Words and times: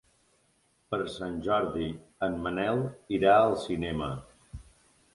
Per 0.95 0.99
Sant 1.17 1.35
Jordi 1.49 1.91
en 2.31 2.41
Manel 2.49 2.83
irà 3.21 3.39
al 3.45 3.57
cinema. 3.69 4.13